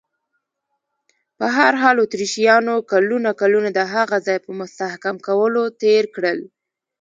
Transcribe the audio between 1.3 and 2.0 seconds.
په هر حال،